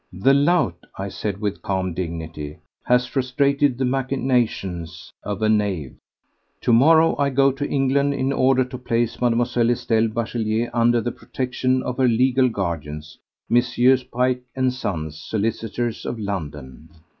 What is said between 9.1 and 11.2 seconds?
Mademoiselle Estelle Bachelier under the